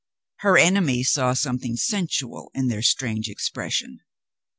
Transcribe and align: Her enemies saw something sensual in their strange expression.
Her 0.37 0.57
enemies 0.57 1.11
saw 1.11 1.33
something 1.35 1.75
sensual 1.77 2.49
in 2.55 2.69
their 2.69 2.81
strange 2.81 3.29
expression. 3.29 3.99